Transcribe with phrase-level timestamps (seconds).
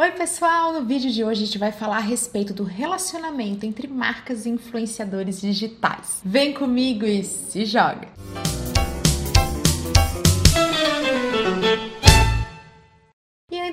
[0.00, 0.72] Oi, pessoal!
[0.72, 4.48] No vídeo de hoje a gente vai falar a respeito do relacionamento entre marcas e
[4.48, 6.22] influenciadores digitais.
[6.24, 8.08] Vem comigo e se joga!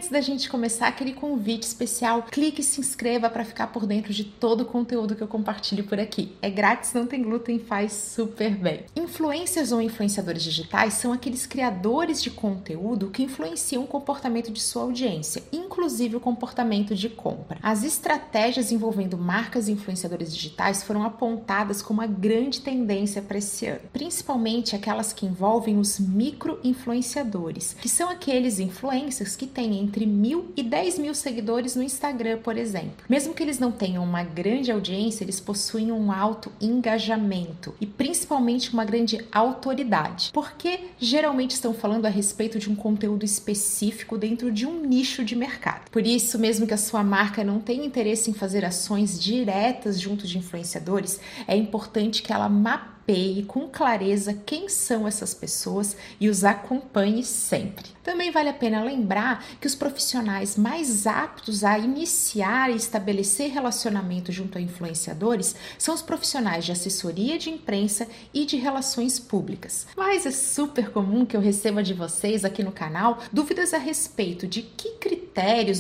[0.08, 4.14] Antes da gente começar, aquele convite especial, clique e se inscreva para ficar por dentro
[4.14, 6.36] de todo o conteúdo que eu compartilho por aqui.
[6.42, 8.86] É grátis, não tem glúten, faz super bem.
[8.96, 14.84] Influencers ou influenciadores digitais são aqueles criadores de conteúdo que influenciam o comportamento de sua
[14.84, 17.60] audiência, inclusive o comportamento de compra.
[17.62, 23.66] As estratégias envolvendo marcas e influenciadores digitais foram apontadas como uma grande tendência para esse
[23.66, 30.52] ano, principalmente aquelas que envolvem os micro-influenciadores, que são aqueles influencers que têm entre mil
[30.56, 33.06] e dez mil seguidores no Instagram, por exemplo.
[33.10, 38.74] Mesmo que eles não tenham uma grande audiência, eles possuem um alto engajamento e principalmente
[38.74, 44.66] uma grande autoridade, porque geralmente estão falando a respeito de um conteúdo específico dentro de
[44.66, 45.90] um nicho de mercado.
[45.90, 50.28] Por isso, mesmo que a sua marca não tenha interesse em fazer ações diretas junto
[50.28, 56.28] de influenciadores, é importante que ela mapeie mapeie com clareza quem são essas pessoas e
[56.28, 57.86] os acompanhe sempre.
[58.04, 64.32] Também vale a pena lembrar que os profissionais mais aptos a iniciar e estabelecer relacionamento
[64.32, 69.88] junto a influenciadores são os profissionais de assessoria de imprensa e de relações públicas.
[69.96, 74.48] Mas é super comum que eu receba de vocês aqui no canal dúvidas a respeito
[74.48, 75.27] de que critérios,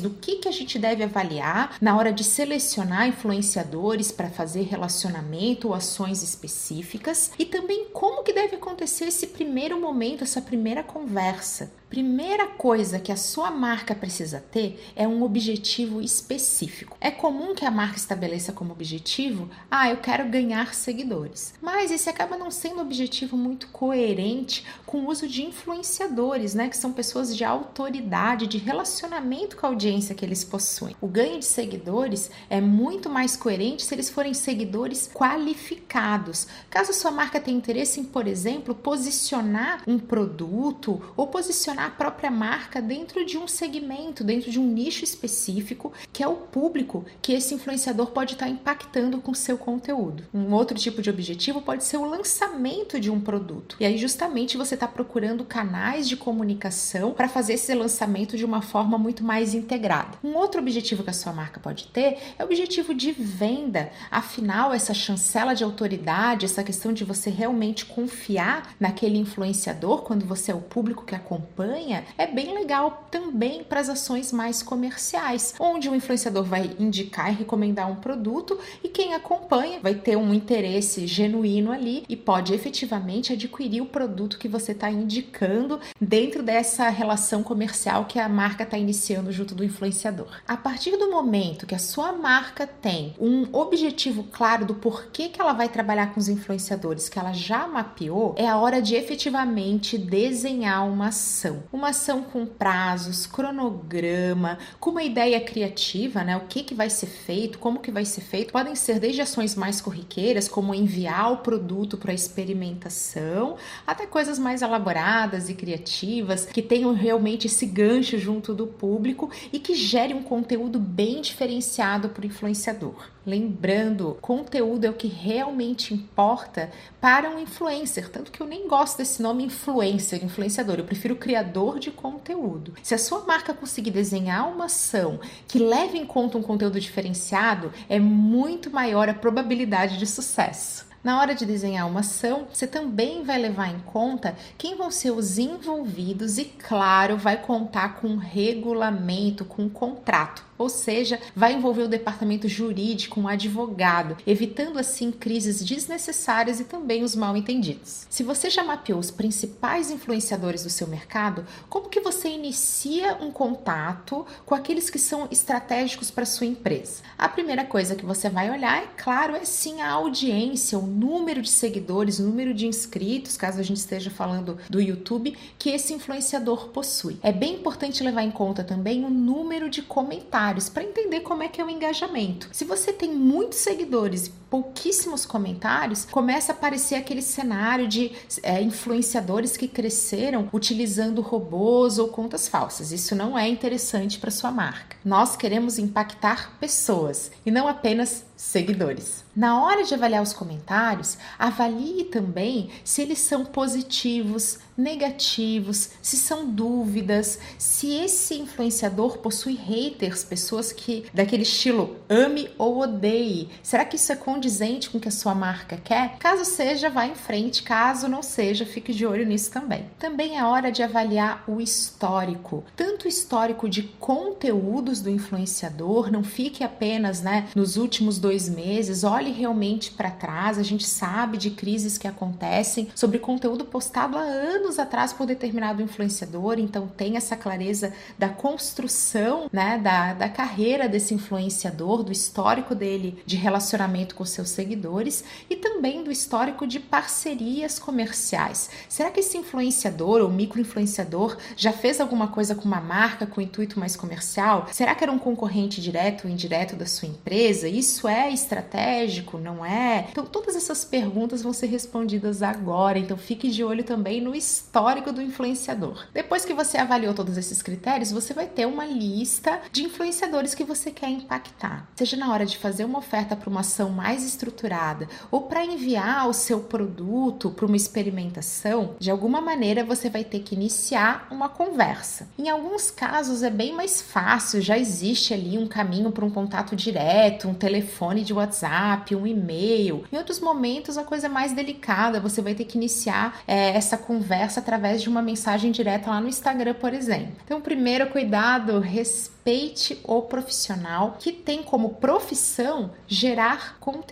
[0.01, 5.69] do que, que a gente deve avaliar na hora de selecionar influenciadores para fazer relacionamento
[5.69, 11.71] ou ações específicas e também como que deve acontecer esse primeiro momento, essa primeira conversa.
[11.89, 16.97] Primeira coisa que a sua marca precisa ter é um objetivo específico.
[16.99, 21.53] É comum que a marca estabeleça como objetivo, ah, eu quero ganhar seguidores.
[21.61, 26.67] Mas esse acaba não sendo um objetivo muito coerente com o uso de influenciadores, né,
[26.67, 30.95] que são pessoas de autoridade, de relacionamento com a audiência que eles possuem.
[30.99, 36.47] O ganho de seguidores é muito mais coerente se eles forem seguidores qualificados.
[36.69, 41.89] Caso sua marca tenha interesse em, por exemplo, posicionar um produto ou posicionar posicionar a
[41.91, 47.05] própria marca dentro de um segmento, dentro de um nicho específico, que é o público
[47.21, 50.23] que esse influenciador pode estar impactando com seu conteúdo.
[50.33, 53.77] Um outro tipo de objetivo pode ser o lançamento de um produto.
[53.79, 58.61] E aí, justamente, você está procurando canais de comunicação para fazer esse lançamento de uma
[58.61, 60.17] forma muito mais integrada.
[60.23, 63.91] Um outro objetivo que a sua marca pode ter é o objetivo de venda.
[64.09, 70.51] Afinal, essa chancela de autoridade, essa questão de você realmente confiar naquele influenciador quando você
[70.51, 75.53] é o público que acompanha campanha é bem legal também para as ações mais comerciais,
[75.59, 80.33] onde o influenciador vai indicar e recomendar um produto e quem acompanha vai ter um
[80.33, 86.87] interesse genuíno ali e pode efetivamente adquirir o produto que você está indicando dentro dessa
[86.89, 90.27] relação comercial que a marca está iniciando junto do influenciador.
[90.47, 95.41] A partir do momento que a sua marca tem um objetivo claro do porquê que
[95.41, 99.97] ela vai trabalhar com os influenciadores, que ela já mapeou, é a hora de efetivamente
[99.97, 101.63] desenhar uma ação ação.
[101.71, 106.37] Uma ação com prazos, cronograma, com uma ideia criativa, né?
[106.37, 108.51] O que, que vai ser feito, como que vai ser feito.
[108.51, 114.61] Podem ser desde ações mais corriqueiras, como enviar o produto para experimentação, até coisas mais
[114.61, 120.23] elaboradas e criativas, que tenham realmente esse gancho junto do público e que gere um
[120.23, 123.17] conteúdo bem diferenciado para o influenciador.
[123.25, 128.97] Lembrando, conteúdo é o que realmente importa para um influencer, tanto que eu nem gosto
[128.97, 131.46] desse nome influencer, influenciador, eu prefiro criador
[131.79, 132.73] de conteúdo.
[132.83, 137.71] Se a sua marca conseguir desenhar uma ação que leve em conta um conteúdo diferenciado,
[137.89, 140.85] é muito maior a probabilidade de sucesso.
[141.03, 145.11] Na hora de desenhar uma ação, você também vai levar em conta quem vão ser
[145.11, 151.53] os envolvidos e, claro, vai contar com um regulamento, com um contrato ou seja, vai
[151.53, 158.07] envolver o departamento jurídico, um advogado, evitando assim crises desnecessárias e também os mal entendidos.
[158.09, 163.31] Se você já mapeou os principais influenciadores do seu mercado, como que você inicia um
[163.31, 167.03] contato com aqueles que são estratégicos para sua empresa?
[167.17, 171.41] A primeira coisa que você vai olhar, é claro, é sim a audiência, o número
[171.41, 175.93] de seguidores, o número de inscritos, caso a gente esteja falando do YouTube, que esse
[175.93, 177.17] influenciador possui.
[177.21, 181.47] É bem importante levar em conta também o número de comentários para entender como é
[181.47, 182.49] que é o engajamento.
[182.51, 188.11] Se você tem muitos seguidores pouquíssimos comentários, começa a aparecer aquele cenário de
[188.43, 192.91] é, influenciadores que cresceram utilizando robôs ou contas falsas.
[192.91, 194.97] Isso não é interessante para sua marca.
[195.03, 199.25] Nós queremos impactar pessoas e não apenas seguidores.
[199.35, 206.47] Na hora de avaliar os comentários, avalie também se eles são positivos, negativos, se são
[206.47, 213.49] dúvidas, se esse influenciador possui haters, pessoas que daquele estilo ame ou odeie.
[213.63, 216.17] Será que isso é condizente com o que a sua marca quer?
[216.19, 219.85] Caso seja, vá em frente, caso não seja, fique de olho nisso também.
[219.97, 226.23] Também é hora de avaliar o histórico, tanto o histórico de conteúdos do influenciador, não
[226.23, 230.59] fique apenas, né, nos últimos dois meses, olhe realmente para trás.
[230.59, 235.81] A gente sabe de crises que acontecem sobre conteúdo postado há anos atrás por determinado
[235.81, 242.75] influenciador, então tem essa clareza da construção, né, da, da carreira desse influenciador, do histórico
[242.75, 248.69] dele de relacionamento com seus seguidores e também do histórico de parcerias comerciais.
[248.89, 253.79] Será que esse influenciador ou micro-influenciador já fez alguma coisa com uma marca com intuito
[253.79, 254.67] mais comercial?
[254.71, 257.67] Será que era um concorrente direto ou indireto da sua empresa?
[257.67, 260.07] Isso é estratégico, não é?
[260.11, 262.97] Então, todas essas perguntas vão ser respondidas agora.
[262.97, 266.05] Então, fique de olho também no histórico do influenciador.
[266.13, 270.63] Depois que você avaliou todos esses critérios, você vai ter uma lista de influenciadores que
[270.63, 271.89] você quer impactar.
[271.95, 276.27] Seja na hora de fazer uma oferta para uma ação mais estruturada ou para enviar
[276.27, 281.49] o seu produto para uma experimentação, de alguma maneira você vai ter que iniciar uma
[281.49, 282.27] conversa.
[282.37, 286.75] Em alguns casos é bem mais fácil, já existe ali um caminho para um contato
[286.75, 290.03] direto, um telefone de WhatsApp, um e-mail.
[290.11, 293.97] Em outros momentos, a coisa é mais delicada, você vai ter que iniciar é, essa
[293.97, 297.33] conversa através de uma mensagem direta lá no Instagram, por exemplo.
[297.43, 304.06] Então, primeiro, cuidado, respeite o profissional que tem como profissão gerar conteúdo.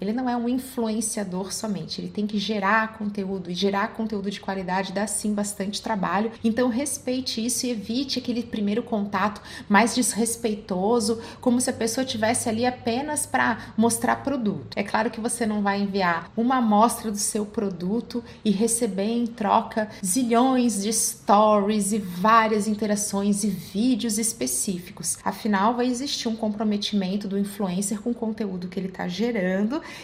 [0.00, 4.40] Ele não é um influenciador somente, ele tem que gerar conteúdo e gerar conteúdo de
[4.40, 6.30] qualidade dá sim bastante trabalho.
[6.44, 12.48] Então respeite isso e evite aquele primeiro contato mais desrespeitoso, como se a pessoa tivesse
[12.48, 14.76] ali apenas para mostrar produto.
[14.76, 19.26] É claro que você não vai enviar uma amostra do seu produto e receber em
[19.26, 25.16] troca zilhões de stories e várias interações e vídeos específicos.
[25.24, 29.37] Afinal, vai existir um comprometimento do influencer com o conteúdo que ele está gerando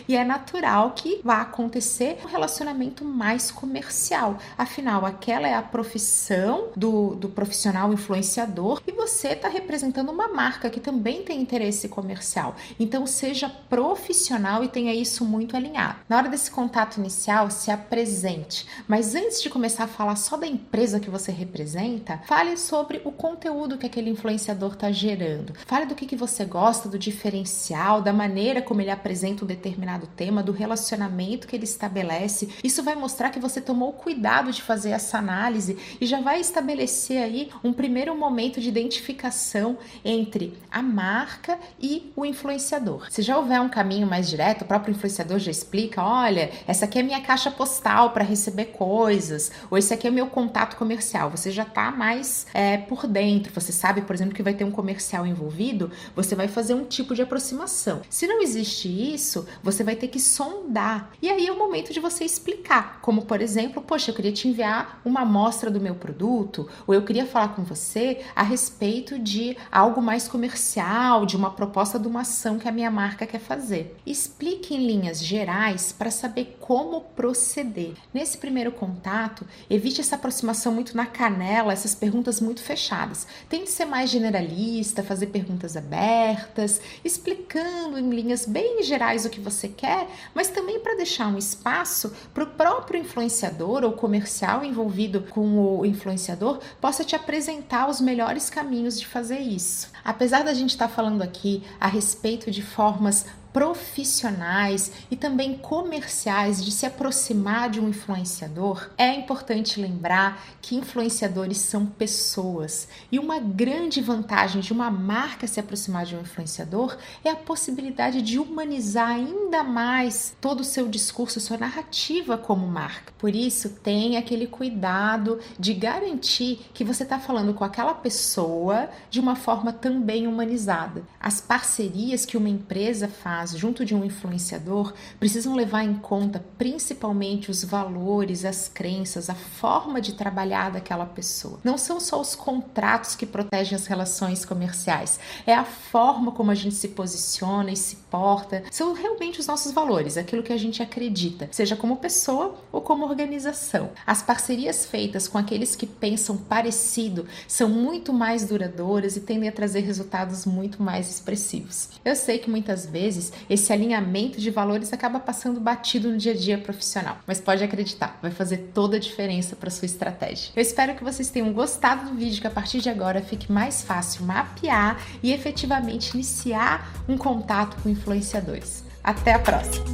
[0.09, 4.39] e é natural que vá acontecer um relacionamento mais comercial.
[4.57, 10.71] Afinal, aquela é a profissão do, do profissional influenciador e você está representando uma marca
[10.71, 12.55] que também tem interesse comercial.
[12.79, 15.99] Então, seja profissional e tenha isso muito alinhado.
[16.09, 20.47] Na hora desse contato inicial, se apresente, mas antes de começar a falar só da
[20.47, 25.55] empresa que você representa, fale sobre o conteúdo que aquele influenciador está gerando.
[25.67, 30.07] Fale do que, que você gosta, do diferencial, da maneira como ele apresenta um determinado
[30.07, 32.49] tema, do relacionamento que ele estabelece.
[32.63, 37.23] Isso vai mostrar que você tomou cuidado de fazer essa análise e já vai estabelecer
[37.23, 43.11] aí um primeiro momento de identificação entre a marca e o influenciador.
[43.11, 46.99] Se já houver um caminho mais direto, o próprio influenciador já explica: olha, essa aqui
[46.99, 51.31] é minha caixa postal para receber coisas, ou esse aqui é meu contato comercial.
[51.31, 53.53] Você já está mais é, por dentro.
[53.55, 57.15] Você sabe, por exemplo, que vai ter um comercial envolvido, você vai fazer um tipo
[57.15, 58.03] de aproximação.
[58.09, 61.11] Se não existe isso, você vai ter que sondar.
[61.23, 64.49] E aí é o momento de você explicar, como por exemplo, poxa, eu queria te
[64.49, 69.57] enviar uma amostra do meu produto, ou eu queria falar com você a respeito de
[69.71, 73.97] algo mais comercial, de uma proposta de uma ação que a minha marca quer fazer.
[74.05, 77.95] Explique em linhas gerais para saber como proceder.
[78.13, 83.27] Nesse primeiro contato, evite essa aproximação muito na canela, essas perguntas muito fechadas.
[83.49, 89.69] Tente ser mais generalista fazer perguntas abertas, explicando em linhas bem gerais o que você
[89.69, 95.79] quer, mas também para deixar um espaço para o próprio influenciador ou comercial envolvido com
[95.79, 99.89] o influenciador possa te apresentar os melhores caminhos de fazer isso.
[100.05, 106.63] Apesar da gente estar tá falando aqui a respeito de formas profissionais e também comerciais
[106.63, 113.39] de se aproximar de um influenciador, é importante lembrar que influenciadores são pessoas e uma
[113.39, 119.11] grande vantagem de uma marca se aproximar de um influenciador é a possibilidade de humanizar
[119.11, 123.13] ainda mais todo o seu discurso, sua narrativa como marca.
[123.17, 129.21] Por isso, tenha aquele cuidado de garantir que você está falando com aquela pessoa de
[129.21, 131.05] uma forma também humanizada.
[131.21, 137.51] As parcerias que uma empresa faz junto de um influenciador precisam levar em conta principalmente
[137.51, 141.61] os valores, as crenças, a forma de trabalhar daquela pessoa.
[141.63, 146.55] Não são só os contratos que protegem as relações comerciais, é a forma como a
[146.55, 150.83] gente se posiciona e se porta, são realmente os nossos valores, aquilo que a gente
[150.83, 153.91] acredita, seja como pessoa ou como organização.
[154.07, 159.53] As parcerias feitas com aqueles que pensam parecido são muito mais duradouras e tendem a
[159.53, 161.89] trazer resultados muito mais expressivos.
[162.05, 166.37] Eu sei que muitas vezes esse alinhamento de valores acaba passando batido no dia a
[166.37, 170.51] dia profissional, mas pode acreditar, vai fazer toda a diferença para sua estratégia.
[170.55, 173.83] Eu espero que vocês tenham gostado do vídeo, que a partir de agora fique mais
[173.83, 178.85] fácil mapear e efetivamente iniciar um contato com influenciadores.
[179.03, 179.85] Até a próxima!